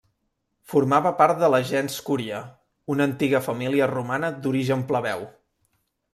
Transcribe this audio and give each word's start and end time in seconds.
Formava 0.71 1.11
part 1.19 1.43
de 1.43 1.49
la 1.55 1.59
gens 1.71 1.97
Cúria, 2.07 2.39
una 2.95 3.07
antiga 3.11 3.43
família 3.51 3.91
romana 3.93 4.33
d'origen 4.41 4.85
plebeu. 4.95 5.29